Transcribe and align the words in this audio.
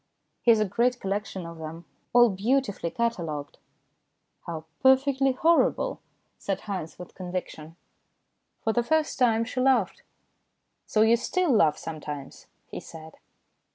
He 0.41 0.49
has 0.49 0.59
a 0.59 0.65
great 0.65 0.99
collection 0.99 1.45
of 1.45 1.59
them, 1.59 1.85
all 2.11 2.31
beautifully 2.31 2.89
catalogued."" 2.89 3.59
How 4.47 4.65
perfectly 4.81 5.33
horrible," 5.33 6.01
said 6.39 6.61
Haynes 6.61 6.97
with 6.97 7.13
conviction. 7.13 7.75
For 8.63 8.73
the 8.73 8.81
first 8.81 9.19
time 9.19 9.45
she 9.45 9.59
laughed." 9.61 10.01
So 10.87 11.03
you 11.03 11.17
still 11.17 11.51
laugh 11.51 11.77
sometimes," 11.77 12.47
he 12.65 12.79
said. 12.79 13.17